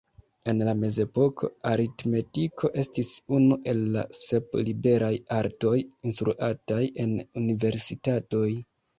En 0.51 0.61
la 0.67 0.71
Mezepoko, 0.83 1.47
aritmetiko 1.71 2.71
estis 2.83 3.11
unu 3.39 3.57
el 3.73 3.83
la 3.95 4.05
sep 4.19 4.57
liberaj 4.69 5.11
artoj 5.41 5.75
instruataj 6.13 6.79
en 7.05 7.13
universitatoj. 7.43 8.49